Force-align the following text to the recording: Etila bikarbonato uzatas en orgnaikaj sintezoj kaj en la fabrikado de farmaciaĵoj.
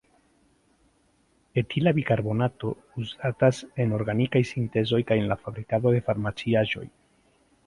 Etila 1.61 1.93
bikarbonato 1.97 2.71
uzatas 3.03 3.61
en 3.85 3.93
orgnaikaj 3.99 4.43
sintezoj 4.53 5.03
kaj 5.13 5.19
en 5.25 5.31
la 5.35 5.39
fabrikado 5.45 5.95
de 5.99 6.03
farmaciaĵoj. 6.11 6.87